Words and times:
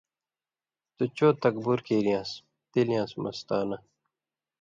تُوۡ 0.95 1.11
چوۡ 1.17 1.33
تکبر 1.43 1.79
کِیریاس 1.87 2.29
تِلیانٚس 2.71 3.11
مستانہ 3.21 3.77